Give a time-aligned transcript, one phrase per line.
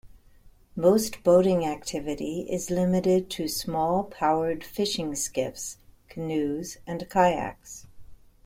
[0.75, 5.77] Most boating activity is limited to small powered fishing skiffs,
[6.09, 7.85] canoes and kayaks.